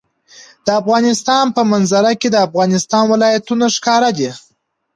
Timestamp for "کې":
2.21-2.27